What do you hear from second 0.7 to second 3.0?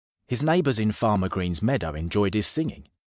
in Farmer Green's meadow enjoyed his singing.